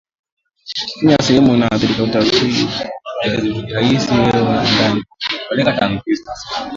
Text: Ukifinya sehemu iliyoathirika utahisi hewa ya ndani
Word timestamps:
Ukifinya 0.83 1.15
sehemu 1.21 1.53
iliyoathirika 1.53 2.03
utahisi 2.03 4.13
hewa 4.13 4.63
ya 4.63 4.95
ndani 5.55 6.01